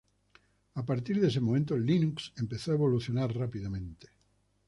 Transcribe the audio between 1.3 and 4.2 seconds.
momento Linux empezó a evolucionar rápidamente.